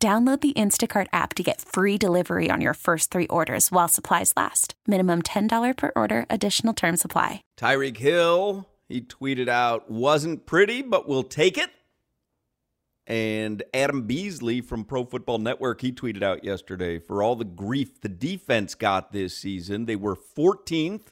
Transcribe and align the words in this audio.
Download 0.00 0.40
the 0.40 0.52
Instacart 0.52 1.08
app 1.12 1.34
to 1.34 1.42
get 1.42 1.60
free 1.60 1.98
delivery 1.98 2.52
on 2.52 2.60
your 2.60 2.74
first 2.74 3.10
three 3.10 3.26
orders 3.26 3.72
while 3.72 3.88
supplies 3.88 4.32
last. 4.36 4.74
Minimum 4.86 5.22
$10 5.22 5.76
per 5.76 5.90
order, 5.96 6.24
additional 6.30 6.72
term 6.72 6.96
supply. 6.96 7.42
Tyreek 7.58 7.96
Hill, 7.96 8.68
he 8.88 9.00
tweeted 9.00 9.48
out, 9.48 9.90
wasn't 9.90 10.46
pretty, 10.46 10.82
but 10.82 11.08
we'll 11.08 11.24
take 11.24 11.58
it. 11.58 11.70
And 13.08 13.64
Adam 13.74 14.02
Beasley 14.02 14.60
from 14.60 14.84
Pro 14.84 15.04
Football 15.04 15.38
Network, 15.38 15.80
he 15.80 15.90
tweeted 15.90 16.22
out 16.22 16.44
yesterday 16.44 17.00
for 17.00 17.20
all 17.20 17.34
the 17.34 17.44
grief 17.44 18.00
the 18.00 18.08
defense 18.08 18.76
got 18.76 19.10
this 19.10 19.36
season. 19.36 19.86
They 19.86 19.96
were 19.96 20.14
14th 20.14 21.06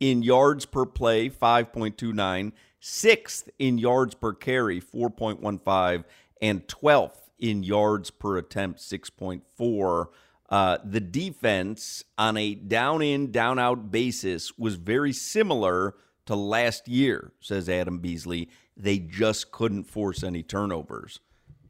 in 0.00 0.24
yards 0.24 0.66
per 0.66 0.84
play, 0.84 1.30
5.29, 1.30 2.50
6th 2.82 3.48
in 3.60 3.78
yards 3.78 4.16
per 4.16 4.32
carry, 4.32 4.80
4.15, 4.80 6.04
and 6.40 6.66
12th 6.66 7.21
in 7.42 7.64
yards 7.64 8.10
per 8.10 8.38
attempt, 8.38 8.78
6.4. 8.78 10.06
Uh, 10.48 10.78
the 10.84 11.00
defense 11.00 12.04
on 12.16 12.36
a 12.36 12.54
down 12.54 13.02
in, 13.02 13.32
down 13.32 13.58
out 13.58 13.90
basis 13.90 14.56
was 14.56 14.76
very 14.76 15.12
similar 15.12 15.94
to 16.26 16.36
last 16.36 16.86
year, 16.86 17.32
says 17.40 17.68
Adam 17.68 17.98
Beasley. 17.98 18.48
They 18.76 18.98
just 18.98 19.50
couldn't 19.50 19.84
force 19.84 20.22
any 20.22 20.42
turnovers. 20.42 21.20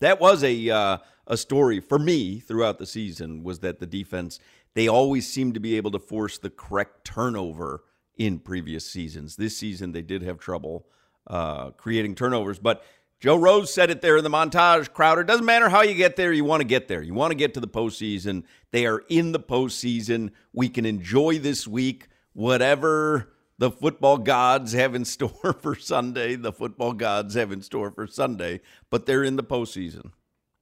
That 0.01 0.21
was 0.21 0.45
a 0.45 0.69
uh, 0.69 0.99
a 1.27 1.37
story 1.37 1.81
for 1.81 1.99
me 1.99 2.39
throughout 2.39 2.79
the 2.79 2.87
season 2.87 3.43
was 3.45 3.61
that 3.61 3.81
the 3.81 3.87
defense 3.87 4.41
they 4.75 4.89
always 4.89 5.31
seemed 5.31 5.55
to 5.55 5.61
be 5.61 5.77
able 5.77 5.91
to 5.93 5.99
force 5.99 6.39
the 6.39 6.51
correct 6.51 7.05
turnover 7.05 7.85
in 8.17 8.39
previous 8.39 8.85
seasons. 8.85 9.37
This 9.37 9.57
season 9.57 9.93
they 9.93 10.03
did 10.03 10.23
have 10.23 10.39
trouble 10.39 10.87
uh, 11.29 11.71
creating 11.71 12.17
turnovers, 12.17 12.59
but 12.59 12.85
Joe 13.23 13.37
Rose 13.37 13.73
said 13.73 13.89
it 13.89 14.01
there 14.01 14.17
in 14.17 14.25
the 14.25 14.31
montage. 14.31 14.93
Crowder, 14.93 15.23
doesn't 15.23 15.47
matter 15.47 15.69
how 15.69 15.83
you 15.83 15.95
get 15.95 16.17
there, 16.17 16.33
you 16.33 16.43
want 16.43 16.61
to 16.61 16.67
get 16.67 16.89
there. 16.89 17.01
You 17.01 17.15
want 17.15 17.31
to 17.31 17.37
get 17.37 17.55
to 17.55 17.61
the 17.61 17.69
postseason. 17.69 18.43
They 18.73 18.85
are 18.85 19.05
in 19.09 19.31
the 19.31 19.39
postseason. 19.39 20.33
We 20.53 20.69
can 20.69 20.85
enjoy 20.85 21.39
this 21.39 21.65
week, 21.65 22.09
whatever 22.33 23.33
the 23.59 23.71
football 23.71 24.19
gods 24.19 24.73
have 24.73 24.97
in 24.97 25.05
store 25.05 25.57
for 25.61 25.77
Sunday. 25.77 26.35
The 26.35 26.53
football 26.53 26.95
gods 26.95 27.37
have 27.37 27.53
in 27.53 27.63
store 27.63 27.93
for 27.93 28.09
Sunday, 28.09 28.61
but 28.91 29.07
they're 29.07 29.23
in 29.23 29.37
the 29.37 29.45
postseason. 29.45 30.11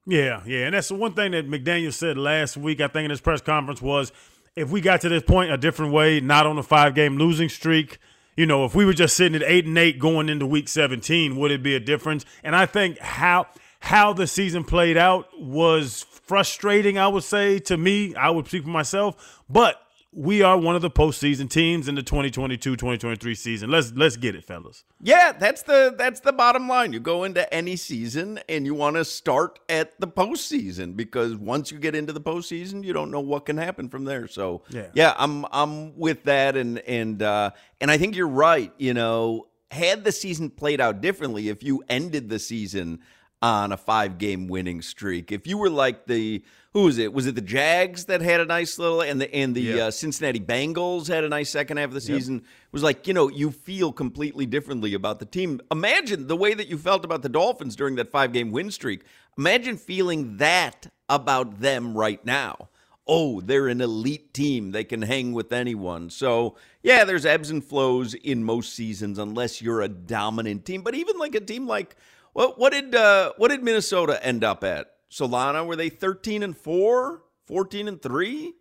Yeah, 0.06 0.42
yeah. 0.44 0.66
And 0.66 0.74
that's 0.74 0.88
the 0.88 0.96
one 0.96 1.14
thing 1.14 1.32
that 1.32 1.48
McDaniel 1.48 1.94
said 1.94 2.18
last 2.18 2.58
week, 2.58 2.82
I 2.82 2.88
think, 2.88 3.06
in 3.06 3.10
his 3.10 3.22
press 3.22 3.40
conference 3.40 3.80
was 3.80 4.12
if 4.54 4.68
we 4.68 4.82
got 4.82 5.00
to 5.00 5.08
this 5.08 5.22
point 5.22 5.50
a 5.50 5.56
different 5.56 5.94
way, 5.94 6.20
not 6.20 6.44
on 6.44 6.58
a 6.58 6.62
five 6.62 6.94
game 6.94 7.16
losing 7.16 7.48
streak, 7.48 7.96
you 8.40 8.46
know, 8.46 8.64
if 8.64 8.74
we 8.74 8.86
were 8.86 8.94
just 8.94 9.16
sitting 9.16 9.36
at 9.36 9.46
eight 9.46 9.66
and 9.66 9.76
eight 9.76 9.98
going 9.98 10.30
into 10.30 10.46
week 10.46 10.66
17, 10.66 11.36
would 11.36 11.50
it 11.50 11.62
be 11.62 11.74
a 11.74 11.80
difference? 11.80 12.24
And 12.42 12.56
I 12.56 12.64
think 12.64 12.98
how 12.98 13.48
how 13.80 14.14
the 14.14 14.26
season 14.26 14.64
played 14.64 14.96
out 14.96 15.28
was 15.38 16.06
frustrating, 16.24 16.96
I 16.96 17.06
would 17.06 17.22
say, 17.22 17.58
to 17.58 17.76
me. 17.76 18.14
I 18.14 18.30
would 18.30 18.46
speak 18.46 18.62
for 18.62 18.70
myself. 18.70 19.42
But 19.50 19.78
we 20.12 20.42
are 20.42 20.58
one 20.58 20.74
of 20.74 20.82
the 20.82 20.90
postseason 20.90 21.48
teams 21.48 21.86
in 21.86 21.94
the 21.94 22.02
2022-2023 22.02 23.36
season. 23.36 23.70
Let's 23.70 23.92
let's 23.94 24.16
get 24.16 24.34
it, 24.34 24.44
fellas. 24.44 24.84
Yeah, 25.00 25.32
that's 25.32 25.62
the 25.62 25.94
that's 25.96 26.20
the 26.20 26.32
bottom 26.32 26.68
line. 26.68 26.92
You 26.92 26.98
go 26.98 27.22
into 27.24 27.52
any 27.54 27.76
season 27.76 28.40
and 28.48 28.66
you 28.66 28.74
want 28.74 28.96
to 28.96 29.04
start 29.04 29.60
at 29.68 30.00
the 30.00 30.08
postseason 30.08 30.96
because 30.96 31.36
once 31.36 31.70
you 31.70 31.78
get 31.78 31.94
into 31.94 32.12
the 32.12 32.20
postseason, 32.20 32.82
you 32.82 32.92
don't 32.92 33.12
know 33.12 33.20
what 33.20 33.46
can 33.46 33.56
happen 33.56 33.88
from 33.88 34.04
there. 34.04 34.26
So 34.26 34.62
yeah, 34.70 34.88
yeah 34.94 35.14
I'm 35.16 35.46
I'm 35.52 35.96
with 35.96 36.24
that, 36.24 36.56
and 36.56 36.80
and 36.80 37.22
uh, 37.22 37.52
and 37.80 37.90
I 37.90 37.96
think 37.96 38.16
you're 38.16 38.26
right. 38.26 38.72
You 38.78 38.94
know, 38.94 39.46
had 39.70 40.02
the 40.02 40.12
season 40.12 40.50
played 40.50 40.80
out 40.80 41.00
differently, 41.00 41.48
if 41.48 41.62
you 41.62 41.84
ended 41.88 42.28
the 42.28 42.40
season 42.40 43.00
on 43.42 43.72
a 43.72 43.76
five 43.76 44.18
game 44.18 44.48
winning 44.48 44.82
streak. 44.82 45.32
If 45.32 45.46
you 45.46 45.56
were 45.58 45.70
like 45.70 46.06
the 46.06 46.42
who 46.72 46.84
was 46.84 46.98
it? 46.98 47.12
Was 47.12 47.26
it 47.26 47.34
the 47.34 47.40
Jags 47.40 48.04
that 48.04 48.20
had 48.20 48.40
a 48.40 48.44
nice 48.44 48.78
little 48.78 49.00
and 49.00 49.20
the 49.20 49.34
and 49.34 49.54
the 49.54 49.80
uh, 49.80 49.90
Cincinnati 49.90 50.38
Bengals 50.38 51.08
had 51.08 51.24
a 51.24 51.28
nice 51.28 51.50
second 51.50 51.78
half 51.78 51.86
of 51.88 51.94
the 51.94 52.00
Yep. 52.00 52.18
season? 52.18 52.36
It 52.36 52.72
was 52.72 52.82
like 52.82 53.06
you 53.06 53.14
know 53.14 53.28
you 53.28 53.50
feel 53.50 53.92
completely 53.92 54.46
differently 54.46 54.94
about 54.94 55.18
the 55.18 55.24
team. 55.26 55.60
Imagine 55.70 56.26
the 56.26 56.36
way 56.36 56.54
that 56.54 56.68
you 56.68 56.78
felt 56.78 57.04
about 57.04 57.22
the 57.22 57.28
Dolphins 57.28 57.74
during 57.76 57.96
that 57.96 58.10
five 58.10 58.32
game 58.32 58.50
win 58.50 58.70
streak. 58.70 59.02
Imagine 59.38 59.76
feeling 59.76 60.36
that 60.36 60.88
about 61.08 61.60
them 61.60 61.96
right 61.96 62.24
now. 62.24 62.68
Oh, 63.12 63.40
they're 63.40 63.66
an 63.66 63.80
elite 63.80 64.32
team. 64.32 64.70
They 64.70 64.84
can 64.84 65.02
hang 65.02 65.32
with 65.32 65.52
anyone. 65.52 66.10
So, 66.10 66.56
yeah, 66.80 67.02
there's 67.04 67.26
ebbs 67.26 67.50
and 67.50 67.64
flows 67.64 68.14
in 68.14 68.44
most 68.44 68.74
seasons 68.74 69.18
unless 69.18 69.60
you're 69.60 69.80
a 69.80 69.88
dominant 69.88 70.64
team. 70.64 70.82
But 70.82 70.94
even 70.94 71.18
like 71.18 71.34
a 71.34 71.40
team 71.40 71.66
like 71.66 71.96
what 72.32 72.58
what 72.58 72.72
did 72.72 72.94
uh, 72.94 73.32
what 73.36 73.48
did 73.48 73.62
Minnesota 73.62 74.24
end 74.24 74.44
up 74.44 74.64
at? 74.64 74.92
Solana 75.10 75.66
were 75.66 75.76
they 75.76 75.88
13 75.88 76.42
and 76.42 76.56
4, 76.56 77.22
14 77.46 77.88
and 77.88 78.00
3, 78.00 78.48
I 78.48 78.52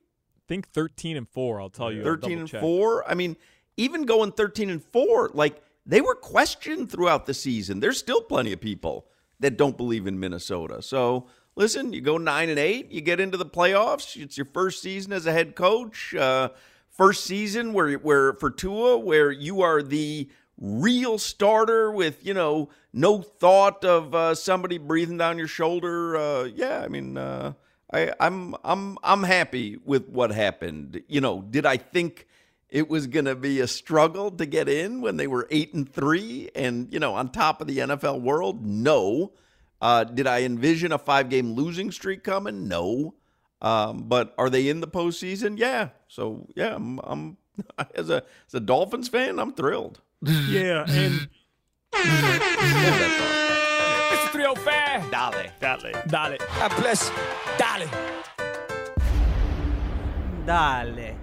think 0.47 0.67
13 0.69 1.15
and 1.15 1.29
4, 1.29 1.61
I'll 1.61 1.69
tell 1.69 1.91
you. 1.91 2.03
13 2.03 2.39
and 2.39 2.49
4? 2.49 3.09
I 3.09 3.13
mean, 3.13 3.37
even 3.77 4.05
going 4.05 4.31
13 4.31 4.69
and 4.71 4.83
4, 4.83 5.31
like 5.33 5.61
they 5.85 6.01
were 6.01 6.15
questioned 6.15 6.91
throughout 6.91 7.27
the 7.27 7.33
season. 7.33 7.79
There's 7.79 7.99
still 7.99 8.21
plenty 8.21 8.51
of 8.51 8.59
people 8.59 9.05
that 9.39 9.57
don't 9.57 9.77
believe 9.77 10.07
in 10.07 10.19
Minnesota. 10.19 10.81
So, 10.81 11.27
listen, 11.55 11.93
you 11.93 12.01
go 12.01 12.17
9 12.17 12.49
and 12.49 12.59
8, 12.59 12.91
you 12.91 13.01
get 13.01 13.19
into 13.19 13.37
the 13.37 13.45
playoffs. 13.45 14.19
It's 14.19 14.37
your 14.37 14.45
first 14.45 14.81
season 14.81 15.13
as 15.13 15.27
a 15.27 15.31
head 15.31 15.55
coach. 15.55 16.15
Uh, 16.15 16.49
first 16.99 17.23
season 17.23 17.71
where 17.71 17.93
where 17.93 18.33
for 18.33 18.51
Tua 18.51 18.97
where 18.97 19.31
you 19.31 19.61
are 19.61 19.81
the 19.81 20.29
real 20.59 21.17
starter 21.17 21.91
with, 21.91 22.25
you 22.25 22.33
know, 22.33 22.69
no 22.93 23.21
thought 23.21 23.85
of 23.85 24.13
uh, 24.13 24.35
somebody 24.35 24.77
breathing 24.77 25.17
down 25.17 25.37
your 25.37 25.47
shoulder. 25.47 26.17
Uh, 26.17 26.43
yeah, 26.43 26.81
I 26.83 26.87
mean, 26.87 27.17
uh, 27.17 27.53
I, 27.91 28.13
I'm 28.19 28.55
I'm 28.63 28.97
I'm 29.03 29.23
happy 29.23 29.77
with 29.83 30.09
what 30.09 30.31
happened. 30.31 31.01
You 31.07 31.21
know, 31.21 31.41
did 31.41 31.65
I 31.65 31.77
think 31.77 32.27
it 32.69 32.89
was 32.89 33.07
going 33.07 33.25
to 33.25 33.35
be 33.35 33.59
a 33.59 33.67
struggle 33.67 34.29
to 34.31 34.45
get 34.45 34.69
in 34.69 35.01
when 35.01 35.17
they 35.17 35.27
were 35.27 35.47
eight 35.49 35.73
and 35.73 35.91
three 35.91 36.51
and 36.53 36.91
you 36.93 36.99
know 36.99 37.15
on 37.15 37.31
top 37.31 37.61
of 37.61 37.67
the 37.67 37.79
NFL 37.79 38.21
world? 38.21 38.65
No. 38.65 39.33
Uh, 39.81 40.03
did 40.03 40.27
I 40.27 40.41
envision 40.43 40.91
a 40.91 40.97
five 40.97 41.29
game 41.29 41.53
losing 41.53 41.91
streak 41.91 42.23
coming? 42.23 42.67
No. 42.67 43.15
Um, 43.61 44.03
but 44.07 44.33
are 44.37 44.49
they 44.49 44.69
in 44.69 44.81
the 44.81 44.87
postseason? 44.87 45.57
Yeah. 45.57 45.89
So 46.07 46.47
yeah, 46.55 46.75
I'm, 46.75 46.99
I'm 46.99 47.37
as 47.95 48.09
a 48.09 48.23
as 48.47 48.53
a 48.53 48.59
Dolphins 48.59 49.09
fan, 49.09 49.39
I'm 49.39 49.53
thrilled. 49.53 50.01
Yeah, 50.21 50.85
and 50.87 51.29
Hold 51.93 52.05
that 52.39 53.11
Mr. 54.11 54.31
305. 54.31 55.11
Dale. 55.11 55.51
Dale. 55.59 56.01
Dale. 56.07 56.37
God 56.57 56.75
bless. 56.77 57.09
Dale. 57.57 57.87
Dale. 60.45 61.15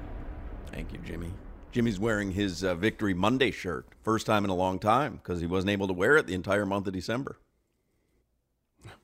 Thank 0.71 0.93
you, 0.93 0.99
Jimmy. 1.05 1.31
Jimmy's 1.73 1.99
wearing 2.01 2.31
his 2.33 2.65
uh, 2.65 2.75
Victory 2.75 3.13
Monday 3.13 3.51
shirt, 3.51 3.87
first 4.03 4.25
time 4.27 4.45
in 4.45 4.51
a 4.51 4.55
long 4.55 4.79
time 4.79 5.17
because 5.23 5.41
he 5.41 5.47
wasn't 5.47 5.71
able 5.71 5.87
to 5.89 5.93
wear 5.93 6.17
it 6.17 6.27
the 6.27 6.35
entire 6.35 6.65
month 6.65 6.87
of 6.87 6.95
December. 6.95 7.39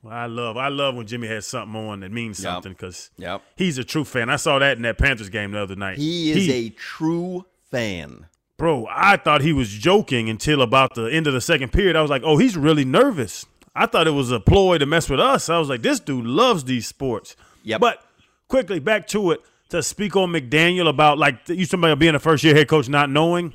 Well, 0.02 0.14
I 0.14 0.26
love 0.26 0.56
I 0.56 0.68
love 0.68 0.94
when 0.94 1.06
Jimmy 1.06 1.26
has 1.28 1.46
something 1.46 1.74
on 1.88 2.00
that 2.00 2.12
means 2.12 2.38
Yep. 2.42 2.44
something 2.52 2.72
because 2.72 3.10
Yep. 3.18 3.42
he's 3.56 3.78
a 3.78 3.84
true 3.84 4.04
fan. 4.04 4.30
I 4.30 4.36
saw 4.36 4.58
that 4.60 4.76
in 4.76 4.82
that 4.84 4.96
Panthers 4.96 5.28
game 5.28 5.50
the 5.52 5.60
other 5.60 5.74
night. 5.76 5.98
He 5.98 6.30
is 6.30 6.48
a 6.48 6.70
true 6.70 7.44
fan. 7.70 8.26
Bro. 8.58 8.86
I 8.90 9.16
thought 9.16 9.42
he 9.42 9.52
was 9.52 9.68
joking 9.70 10.28
until 10.28 10.62
about 10.62 10.94
the 10.94 11.06
end 11.06 11.26
of 11.26 11.32
the 11.32 11.40
second 11.40 11.72
period. 11.72 11.96
I 11.96 12.02
was 12.02 12.10
like, 12.10 12.22
oh, 12.24 12.38
he's 12.38 12.56
really 12.56 12.84
nervous. 12.84 13.46
I 13.74 13.86
thought 13.86 14.06
it 14.06 14.12
was 14.12 14.30
a 14.30 14.40
ploy 14.40 14.78
to 14.78 14.86
mess 14.86 15.08
with 15.08 15.20
us. 15.20 15.48
I 15.48 15.58
was 15.58 15.68
like, 15.68 15.82
this 15.82 15.98
dude 16.00 16.26
loves 16.26 16.64
these 16.64 16.86
sports. 16.86 17.36
Yep. 17.64 17.80
But 17.80 18.04
quickly 18.48 18.78
back 18.78 19.06
to 19.08 19.30
it 19.30 19.40
to 19.70 19.82
speak 19.82 20.16
on 20.16 20.30
McDaniel 20.30 20.88
about 20.88 21.16
like 21.16 21.48
you 21.48 21.64
somebody 21.64 21.94
being 21.94 22.14
a 22.14 22.20
first 22.20 22.44
year 22.44 22.54
head 22.54 22.68
coach, 22.68 22.88
not 22.88 23.08
knowing. 23.08 23.54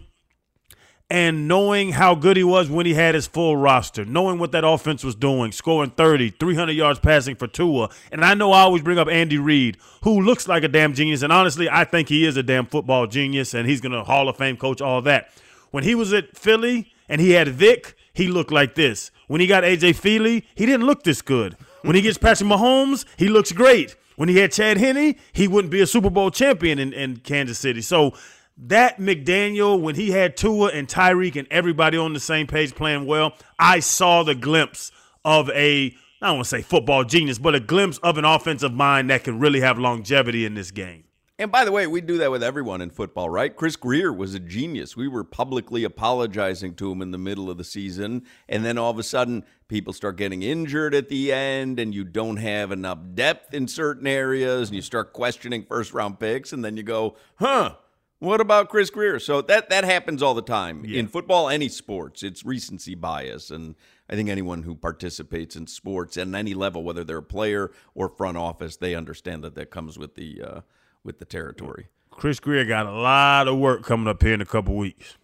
And 1.09 1.47
knowing 1.47 1.93
how 1.93 2.15
good 2.15 2.35
he 2.35 2.43
was 2.43 2.69
when 2.69 2.85
he 2.85 2.93
had 2.93 3.15
his 3.15 3.27
full 3.27 3.55
roster, 3.55 4.03
knowing 4.03 4.39
what 4.39 4.51
that 4.51 4.65
offense 4.65 5.05
was 5.05 5.15
doing, 5.15 5.53
scoring 5.53 5.91
30, 5.91 6.31
300 6.31 6.73
yards 6.73 6.99
passing 6.99 7.35
for 7.35 7.47
Tua. 7.47 7.89
And 8.11 8.25
I 8.25 8.33
know 8.33 8.51
I 8.51 8.61
always 8.61 8.81
bring 8.81 8.97
up 8.97 9.07
Andy 9.07 9.37
Reid, 9.37 9.77
who 10.03 10.21
looks 10.21 10.49
like 10.49 10.63
a 10.63 10.67
damn 10.67 10.93
genius. 10.93 11.21
And 11.21 11.31
honestly, 11.31 11.69
I 11.69 11.85
think 11.85 12.09
he 12.09 12.25
is 12.25 12.35
a 12.35 12.43
damn 12.43 12.65
football 12.65 13.07
genius 13.07 13.53
and 13.53 13.69
he's 13.69 13.79
going 13.79 13.93
to 13.93 14.03
Hall 14.03 14.27
of 14.27 14.35
Fame 14.35 14.57
coach, 14.57 14.81
all 14.81 15.01
that. 15.03 15.29
When 15.71 15.85
he 15.85 15.95
was 15.95 16.11
at 16.11 16.35
Philly 16.35 16.91
and 17.07 17.21
he 17.21 17.31
had 17.31 17.47
Vic, 17.47 17.95
he 18.13 18.27
looked 18.27 18.51
like 18.51 18.75
this. 18.75 19.11
When 19.27 19.39
he 19.39 19.47
got 19.47 19.63
AJ 19.63 19.95
Feeley, 20.01 20.43
he 20.55 20.65
didn't 20.65 20.85
look 20.85 21.03
this 21.03 21.21
good. 21.21 21.55
When 21.83 21.95
he 21.95 22.01
gets 22.01 22.17
Patrick 22.17 22.49
Mahomes, 22.49 23.05
he 23.15 23.29
looks 23.29 23.51
great. 23.51 23.95
When 24.15 24.29
he 24.29 24.37
had 24.37 24.51
Chad 24.51 24.77
Henne, 24.77 25.15
he 25.31 25.47
wouldn't 25.47 25.71
be 25.71 25.79
a 25.81 25.87
Super 25.87 26.09
Bowl 26.09 26.31
champion 26.31 26.79
in, 26.79 26.91
in 26.91 27.17
Kansas 27.17 27.59
City. 27.59 27.81
So 27.81 28.13
that 28.57 28.97
McDaniel, 28.97 29.79
when 29.79 29.95
he 29.95 30.11
had 30.11 30.35
Tua 30.35 30.69
and 30.69 30.87
Tyreek 30.87 31.35
and 31.35 31.47
everybody 31.51 31.97
on 31.97 32.13
the 32.13 32.19
same 32.19 32.47
page 32.47 32.73
playing 32.73 33.05
well, 33.05 33.33
I 33.59 33.79
saw 33.79 34.23
the 34.23 34.35
glimpse 34.35 34.91
of 35.23 35.49
a 35.51 35.95
I 36.19 36.27
don't 36.27 36.37
want 36.37 36.45
to 36.45 36.49
say 36.49 36.61
football 36.63 37.03
genius, 37.03 37.37
but 37.37 37.53
a 37.53 37.59
glimpse 37.59 37.99
of 37.99 38.17
an 38.17 38.25
offensive 38.25 38.73
mind 38.73 39.11
that 39.11 39.23
can 39.23 39.39
really 39.39 39.59
have 39.59 39.77
longevity 39.77 40.45
in 40.45 40.55
this 40.55 40.71
game. 40.71 41.03
And 41.39 41.51
by 41.51 41.63
the 41.63 41.71
way, 41.71 41.85
we 41.85 42.01
do 42.01 42.17
that 42.17 42.31
with 42.31 42.41
everyone 42.41 42.81
in 42.81 42.89
football, 42.89 43.29
right? 43.29 43.55
Chris 43.55 43.75
Grier 43.75 44.11
was 44.11 44.33
a 44.33 44.39
genius. 44.39 44.97
We 44.97 45.07
were 45.07 45.23
publicly 45.23 45.83
apologizing 45.83 46.73
to 46.75 46.91
him 46.91 47.03
in 47.03 47.11
the 47.11 47.19
middle 47.19 47.51
of 47.51 47.59
the 47.59 47.63
season. 47.63 48.25
And 48.49 48.65
then 48.65 48.79
all 48.79 48.89
of 48.89 48.97
a 48.97 49.03
sudden, 49.03 49.45
people 49.67 49.93
start 49.93 50.17
getting 50.17 50.41
injured 50.41 50.95
at 50.95 51.09
the 51.09 51.31
end, 51.31 51.79
and 51.79 51.93
you 51.93 52.03
don't 52.03 52.37
have 52.37 52.71
enough 52.71 52.97
depth 53.13 53.53
in 53.53 53.67
certain 53.67 54.07
areas, 54.07 54.69
and 54.69 54.75
you 54.75 54.81
start 54.81 55.13
questioning 55.13 55.63
first 55.63 55.93
round 55.93 56.19
picks. 56.19 56.53
And 56.53 56.65
then 56.65 56.75
you 56.75 56.81
go, 56.81 57.15
huh, 57.35 57.75
what 58.19 58.41
about 58.41 58.69
Chris 58.69 58.89
Grier? 58.89 59.19
So 59.19 59.41
that, 59.41 59.69
that 59.69 59.83
happens 59.83 60.23
all 60.23 60.33
the 60.33 60.41
time 60.41 60.83
yeah. 60.85 60.99
in 60.99 61.07
football, 61.07 61.49
any 61.49 61.69
sports. 61.69 62.23
It's 62.23 62.45
recency 62.45 62.95
bias. 62.95 63.51
And 63.51 63.75
I 64.09 64.15
think 64.15 64.29
anyone 64.29 64.63
who 64.63 64.75
participates 64.75 65.55
in 65.55 65.67
sports 65.67 66.17
at 66.17 66.33
any 66.33 66.53
level, 66.53 66.83
whether 66.83 67.03
they're 67.03 67.17
a 67.17 67.23
player 67.23 67.71
or 67.95 68.09
front 68.09 68.37
office, 68.37 68.77
they 68.77 68.95
understand 68.95 69.43
that 69.43 69.55
that 69.55 69.69
comes 69.69 69.97
with 69.97 70.15
the. 70.15 70.41
Uh, 70.41 70.61
with 71.07 71.17
the 71.17 71.25
territory. 71.25 71.87
Chris 72.11 72.39
Grier 72.39 72.65
got 72.65 72.85
a 72.85 72.91
lot 72.91 73.47
of 73.47 73.57
work 73.57 73.83
coming 73.83 74.07
up 74.07 74.21
here 74.21 74.33
in 74.33 74.41
a 74.41 74.45
couple 74.45 74.75
weeks. 74.75 75.17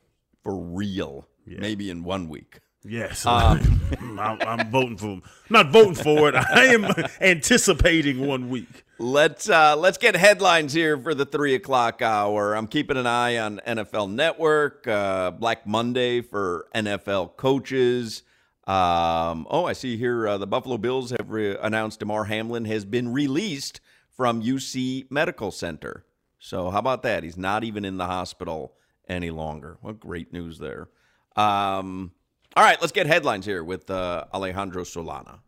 For 0.44 0.56
real. 0.56 1.28
Yeah. 1.46 1.60
Maybe 1.60 1.89
in 1.89 2.04
one 2.04 2.30
week. 2.30 2.60
Yes, 2.86 3.26
um, 3.26 3.80
I'm, 4.20 4.42
I'm, 4.42 4.70
voting 4.70 4.98
for 4.98 5.06
him. 5.08 5.24
not 5.50 5.72
voting 5.72 5.96
for 5.96 6.28
it. 6.30 6.36
I 6.52 6.66
am 6.66 6.86
anticipating 7.22 8.26
one 8.26 8.50
week. 8.50 8.84
Let's 9.00 9.50
uh, 9.50 9.76
let's 9.78 9.98
get 9.98 10.16
headlines 10.16 10.74
here 10.74 10.98
for 10.98 11.14
the 11.14 11.26
three 11.26 11.56
o'clock 11.56 12.02
hour. 12.02 12.56
I'm 12.56 12.68
keeping 12.68 12.98
an 12.98 13.08
eye 13.08 13.38
on 13.38 13.62
NFL 13.66 14.12
Network, 14.12 14.86
uh, 14.88 15.32
Black 15.32 15.66
Monday 15.66 16.22
for 16.22 16.68
NFL 16.76 17.38
coaches. 17.38 18.24
Um, 18.66 19.48
oh, 19.50 19.66
I 19.66 19.74
see 19.74 19.98
here 19.98 20.28
uh, 20.28 20.38
the 20.38 20.48
Buffalo 20.48 20.78
Bills 20.78 21.12
have 21.12 21.30
re- 21.30 21.58
announced 21.62 22.00
Damar 22.00 22.26
Hamlin 22.26 22.66
has 22.66 22.86
been 22.86 23.12
released 23.12 23.82
from 24.16 24.42
UC 24.42 25.10
Medical 25.10 25.52
Center. 25.52 26.06
So, 26.40 26.70
how 26.70 26.80
about 26.80 27.04
that? 27.04 27.24
He's 27.24 27.38
not 27.38 27.64
even 27.64 27.86
in 27.86 27.98
the 27.98 28.06
hospital 28.06 28.74
any 29.08 29.32
longer. 29.32 29.78
What 29.82 30.00
great 30.00 30.32
news 30.32 30.60
there. 30.60 30.90
Um, 31.36 32.12
all 32.56 32.64
right, 32.64 32.80
let's 32.82 32.92
get 32.92 33.08
headlines 33.08 33.46
here 33.46 33.64
with 33.64 33.90
uh, 33.90 34.26
Alejandro 34.34 34.84
Solana. 34.84 35.40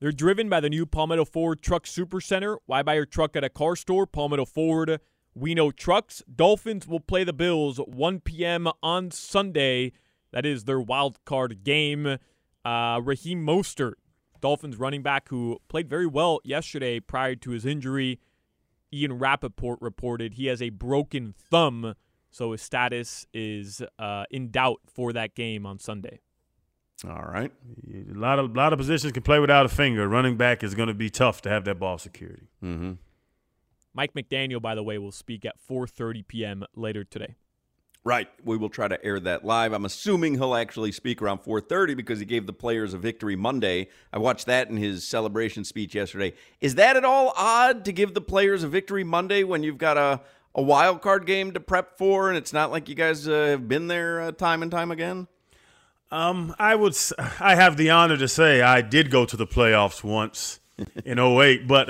They're 0.00 0.12
driven 0.12 0.48
by 0.48 0.60
the 0.60 0.68
new 0.68 0.84
Palmetto 0.84 1.24
Ford 1.24 1.62
Truck 1.62 1.86
Super 1.86 2.20
Center. 2.20 2.58
Why 2.66 2.82
buy 2.82 2.94
your 2.94 3.06
truck 3.06 3.36
at 3.36 3.44
a 3.44 3.48
car 3.48 3.76
store? 3.76 4.06
Palmetto 4.06 4.44
Ford. 4.44 5.00
We 5.34 5.54
know 5.54 5.70
trucks. 5.70 6.22
Dolphins 6.32 6.86
will 6.86 7.00
play 7.00 7.24
the 7.24 7.32
Bills 7.32 7.78
1 7.78 8.20
p.m. 8.20 8.68
on 8.82 9.10
Sunday. 9.10 9.92
That 10.32 10.44
is 10.44 10.64
their 10.64 10.80
wild 10.80 11.24
card 11.24 11.64
game. 11.64 12.18
Uh, 12.64 13.00
Raheem 13.02 13.44
Mostert 13.44 13.94
Dolphins 14.44 14.76
running 14.76 15.02
back 15.02 15.30
who 15.30 15.58
played 15.68 15.88
very 15.88 16.06
well 16.06 16.38
yesterday 16.44 17.00
prior 17.00 17.34
to 17.34 17.52
his 17.52 17.64
injury. 17.64 18.20
Ian 18.92 19.14
Rapoport 19.14 19.78
reported 19.80 20.34
he 20.34 20.48
has 20.48 20.60
a 20.60 20.68
broken 20.68 21.32
thumb, 21.32 21.94
so 22.30 22.52
his 22.52 22.60
status 22.60 23.26
is 23.32 23.80
uh, 23.98 24.24
in 24.30 24.50
doubt 24.50 24.80
for 24.86 25.14
that 25.14 25.34
game 25.34 25.64
on 25.64 25.78
Sunday. 25.78 26.20
All 27.08 27.24
right. 27.24 27.52
A 27.86 28.18
lot 28.18 28.38
of 28.38 28.50
a 28.50 28.54
lot 28.54 28.72
of 28.72 28.78
positions 28.78 29.12
can 29.12 29.22
play 29.22 29.38
without 29.38 29.66
a 29.66 29.68
finger. 29.68 30.08
Running 30.08 30.36
back 30.36 30.62
is 30.62 30.74
going 30.74 30.88
to 30.88 30.94
be 30.94 31.10
tough 31.10 31.42
to 31.42 31.48
have 31.48 31.64
that 31.64 31.78
ball 31.78 31.98
security. 31.98 32.48
Mm-hmm. 32.62 32.92
Mike 33.92 34.14
McDaniel, 34.14 34.60
by 34.60 34.74
the 34.74 34.82
way, 34.82 34.98
will 34.98 35.12
speak 35.12 35.44
at 35.44 35.54
4:30 35.68 36.26
p.m. 36.26 36.64
later 36.74 37.04
today. 37.04 37.36
Right. 38.06 38.28
We 38.44 38.58
will 38.58 38.68
try 38.68 38.86
to 38.86 39.02
air 39.02 39.18
that 39.20 39.46
live. 39.46 39.72
I'm 39.72 39.86
assuming 39.86 40.34
he'll 40.34 40.54
actually 40.54 40.92
speak 40.92 41.22
around 41.22 41.38
4:30 41.38 41.96
because 41.96 42.18
he 42.18 42.24
gave 42.24 42.46
the 42.46 42.52
players 42.52 42.94
a 42.94 42.98
victory 42.98 43.36
Monday. 43.36 43.88
I 44.12 44.18
watched 44.18 44.46
that 44.46 44.68
in 44.68 44.76
his 44.76 45.06
celebration 45.06 45.64
speech 45.64 45.94
yesterday. 45.94 46.34
Is 46.60 46.74
that 46.76 46.96
at 46.96 47.04
all 47.04 47.32
odd 47.36 47.84
to 47.86 47.92
give 47.92 48.14
the 48.14 48.20
players 48.20 48.62
a 48.62 48.68
victory 48.68 49.04
Monday 49.04 49.42
when 49.42 49.62
you've 49.62 49.78
got 49.78 49.96
a 49.96 50.20
a 50.54 50.62
wild 50.62 51.02
card 51.02 51.26
game 51.26 51.52
to 51.52 51.60
prep 51.60 51.98
for 51.98 52.28
and 52.28 52.38
it's 52.38 52.52
not 52.52 52.70
like 52.70 52.88
you 52.88 52.94
guys 52.94 53.26
uh, 53.26 53.32
have 53.32 53.68
been 53.68 53.88
there 53.88 54.20
uh, 54.20 54.32
time 54.32 54.62
and 54.62 54.70
time 54.70 54.90
again? 54.90 55.26
Um, 56.10 56.54
I 56.58 56.74
would 56.74 56.96
I 57.40 57.54
have 57.56 57.76
the 57.76 57.90
honor 57.90 58.16
to 58.16 58.28
say 58.28 58.62
I 58.62 58.82
did 58.82 59.10
go 59.10 59.24
to 59.24 59.36
the 59.36 59.46
playoffs 59.46 60.04
once 60.04 60.60
in 61.04 61.18
08, 61.18 61.66
but 61.66 61.88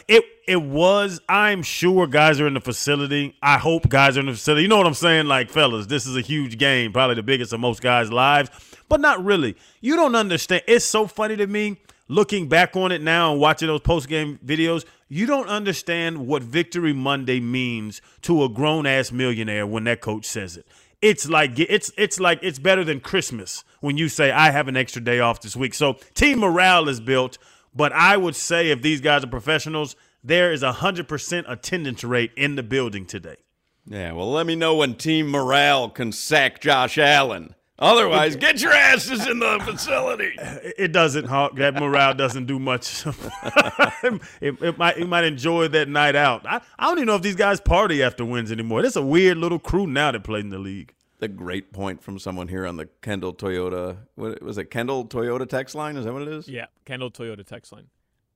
it 0.08 0.24
it 0.46 0.62
was. 0.62 1.20
I'm 1.28 1.62
sure 1.62 2.06
guys 2.06 2.40
are 2.40 2.46
in 2.46 2.54
the 2.54 2.60
facility. 2.60 3.36
I 3.42 3.58
hope 3.58 3.88
guys 3.88 4.16
are 4.16 4.20
in 4.20 4.26
the 4.26 4.32
facility. 4.32 4.62
You 4.62 4.68
know 4.68 4.78
what 4.78 4.86
I'm 4.86 4.94
saying? 4.94 5.26
Like, 5.26 5.50
fellas, 5.50 5.86
this 5.86 6.06
is 6.06 6.16
a 6.16 6.20
huge 6.20 6.58
game, 6.58 6.92
probably 6.92 7.16
the 7.16 7.22
biggest 7.22 7.52
of 7.52 7.60
most 7.60 7.82
guys' 7.82 8.12
lives, 8.12 8.50
but 8.88 9.00
not 9.00 9.24
really. 9.24 9.56
You 9.80 9.96
don't 9.96 10.14
understand. 10.14 10.62
It's 10.66 10.84
so 10.84 11.06
funny 11.06 11.36
to 11.36 11.46
me 11.46 11.78
looking 12.08 12.48
back 12.48 12.76
on 12.76 12.92
it 12.92 13.02
now 13.02 13.32
and 13.32 13.40
watching 13.40 13.68
those 13.68 13.80
post 13.80 14.08
game 14.08 14.38
videos. 14.44 14.84
You 15.08 15.26
don't 15.26 15.48
understand 15.48 16.26
what 16.26 16.42
Victory 16.42 16.92
Monday 16.92 17.40
means 17.40 18.00
to 18.22 18.42
a 18.44 18.48
grown 18.48 18.86
ass 18.86 19.12
millionaire 19.12 19.66
when 19.66 19.84
that 19.84 20.00
coach 20.00 20.24
says 20.24 20.56
it. 20.56 20.66
It's 21.02 21.28
like 21.28 21.58
it's 21.58 21.92
it's 21.96 22.18
like 22.18 22.40
it's 22.42 22.58
better 22.58 22.82
than 22.82 23.00
Christmas 23.00 23.64
when 23.80 23.96
you 23.96 24.08
say 24.08 24.30
I 24.30 24.50
have 24.50 24.68
an 24.68 24.76
extra 24.76 25.02
day 25.02 25.20
off 25.20 25.40
this 25.40 25.54
week. 25.54 25.74
So 25.74 25.94
team 26.14 26.40
morale 26.40 26.88
is 26.88 27.00
built. 27.00 27.38
But 27.74 27.92
I 27.92 28.16
would 28.16 28.34
say 28.34 28.70
if 28.70 28.80
these 28.80 29.02
guys 29.02 29.22
are 29.22 29.26
professionals, 29.26 29.96
there 30.24 30.50
is 30.50 30.62
a 30.62 30.72
100% 30.72 31.44
attendance 31.46 32.02
rate 32.02 32.32
in 32.34 32.54
the 32.56 32.62
building 32.62 33.04
today. 33.04 33.36
Yeah, 33.84 34.12
well, 34.12 34.32
let 34.32 34.46
me 34.46 34.56
know 34.56 34.76
when 34.76 34.94
team 34.94 35.28
morale 35.28 35.90
can 35.90 36.10
sack 36.10 36.60
Josh 36.60 36.96
Allen. 36.96 37.54
Otherwise, 37.78 38.36
get 38.36 38.60
your 38.62 38.72
asses 38.72 39.26
in 39.26 39.38
the 39.38 39.60
facility. 39.64 40.36
It 40.78 40.92
doesn't, 40.92 41.26
Hawk. 41.26 41.56
That 41.56 41.74
morale 41.74 42.14
doesn't 42.14 42.46
do 42.46 42.58
much. 42.58 43.04
it, 44.02 44.20
it, 44.40 44.78
might, 44.78 44.98
you 44.98 45.06
might 45.06 45.24
enjoy 45.24 45.68
that 45.68 45.88
night 45.88 46.14
out. 46.14 46.46
I, 46.46 46.60
I 46.78 46.86
don't 46.86 46.98
even 46.98 47.06
know 47.06 47.14
if 47.14 47.22
these 47.22 47.36
guys 47.36 47.60
party 47.60 48.02
after 48.02 48.24
wins 48.24 48.52
anymore. 48.52 48.84
It's 48.84 48.96
a 48.96 49.02
weird 49.02 49.38
little 49.38 49.58
crew 49.58 49.86
now 49.86 50.12
that 50.12 50.22
play 50.22 50.40
in 50.40 50.50
the 50.50 50.58
league. 50.58 50.94
The 51.18 51.28
great 51.28 51.72
point 51.72 52.02
from 52.02 52.18
someone 52.18 52.48
here 52.48 52.66
on 52.66 52.76
the 52.76 52.86
Kendall 53.00 53.32
Toyota. 53.32 53.96
What 54.16 54.42
was 54.42 54.58
it? 54.58 54.66
Kendall 54.70 55.06
Toyota 55.06 55.48
text 55.48 55.74
line? 55.74 55.96
Is 55.96 56.04
that 56.04 56.12
what 56.12 56.22
it 56.22 56.28
is? 56.28 56.48
Yeah, 56.48 56.66
Kendall 56.84 57.10
Toyota 57.10 57.44
text 57.46 57.72
line. 57.72 57.86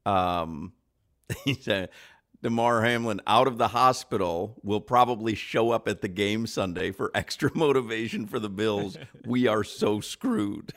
Um, 0.06 0.72
he 1.44 1.54
said, 1.54 1.90
Damar 2.42 2.82
Hamlin 2.82 3.20
out 3.26 3.46
of 3.46 3.58
the 3.58 3.68
hospital 3.68 4.56
will 4.62 4.80
probably 4.80 5.34
show 5.34 5.70
up 5.70 5.86
at 5.86 6.00
the 6.00 6.08
game 6.08 6.46
Sunday 6.46 6.90
for 6.90 7.10
extra 7.14 7.50
motivation 7.54 8.26
for 8.26 8.38
the 8.38 8.48
Bills. 8.48 8.96
we 9.26 9.46
are 9.46 9.64
so 9.64 10.00
screwed. 10.00 10.72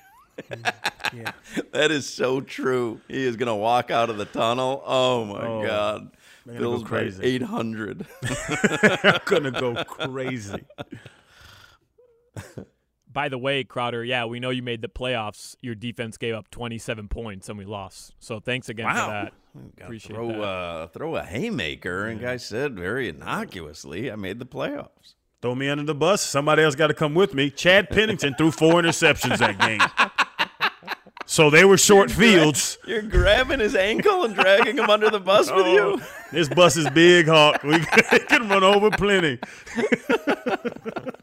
Mm, 0.49 0.73
yeah. 1.13 1.31
That 1.71 1.91
is 1.91 2.07
so 2.07 2.41
true. 2.41 3.01
He 3.07 3.23
is 3.23 3.35
going 3.35 3.47
to 3.47 3.55
walk 3.55 3.91
out 3.91 4.09
of 4.09 4.17
the 4.17 4.25
tunnel. 4.25 4.83
Oh 4.85 5.25
my 5.25 5.45
oh, 5.45 5.65
god. 5.65 6.11
Bills 6.45 6.83
crazy. 6.83 7.23
800. 7.23 8.05
going 9.25 9.43
to 9.43 9.51
go 9.51 9.83
crazy. 9.85 10.63
By 13.13 13.29
the 13.29 13.37
way, 13.37 13.63
Crowder, 13.63 14.03
yeah, 14.03 14.25
we 14.25 14.39
know 14.39 14.49
you 14.49 14.63
made 14.63 14.81
the 14.81 14.87
playoffs. 14.87 15.55
Your 15.61 15.75
defense 15.75 16.17
gave 16.17 16.33
up 16.33 16.49
27 16.49 17.07
points 17.07 17.47
and 17.47 17.57
we 17.57 17.65
lost. 17.65 18.13
So 18.19 18.39
thanks 18.39 18.69
again 18.69 18.87
wow. 18.87 19.05
for 19.05 19.11
that. 19.11 19.33
Appreciate 19.83 20.15
throw, 20.15 20.29
that. 20.29 20.41
Uh, 20.41 20.87
throw 20.87 21.15
a 21.15 21.23
haymaker, 21.23 22.07
and 22.07 22.19
guy 22.19 22.37
said 22.37 22.75
very 22.75 23.07
innocuously, 23.07 24.11
I 24.11 24.15
made 24.15 24.39
the 24.39 24.47
playoffs. 24.47 25.13
Throw 25.43 25.53
me 25.53 25.69
under 25.69 25.83
the 25.83 25.93
bus. 25.93 26.21
Somebody 26.23 26.63
else 26.63 26.73
got 26.73 26.87
to 26.87 26.95
come 26.95 27.13
with 27.13 27.35
me. 27.35 27.51
Chad 27.51 27.89
Pennington 27.89 28.33
threw 28.33 28.49
four 28.49 28.81
interceptions 28.81 29.37
that 29.37 29.59
game. 29.59 30.09
So 31.25 31.49
they 31.49 31.65
were 31.65 31.77
short 31.77 32.09
you're 32.09 32.19
fields. 32.19 32.77
Gra- 32.83 32.93
you're 32.93 33.01
grabbing 33.01 33.59
his 33.59 33.75
ankle 33.75 34.23
and 34.23 34.35
dragging 34.35 34.77
him 34.77 34.89
under 34.89 35.09
the 35.09 35.19
bus 35.19 35.49
oh, 35.49 35.55
with 35.55 35.67
you. 35.67 36.01
This 36.31 36.47
bus 36.47 36.77
is 36.77 36.89
big, 36.91 37.27
Hawk. 37.27 37.63
We 37.63 37.79
can 38.27 38.49
run 38.49 38.63
over 38.63 38.91
plenty. 38.91 39.39